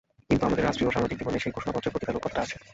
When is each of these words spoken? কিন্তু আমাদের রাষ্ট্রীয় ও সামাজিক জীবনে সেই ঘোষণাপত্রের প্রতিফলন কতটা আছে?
কিন্তু 0.29 0.43
আমাদের 0.47 0.65
রাষ্ট্রীয় 0.67 0.89
ও 0.89 0.95
সামাজিক 0.95 1.17
জীবনে 1.19 1.41
সেই 1.43 1.55
ঘোষণাপত্রের 1.57 1.91
প্রতিফলন 1.93 2.21
কতটা 2.23 2.39
আছে? 2.45 2.55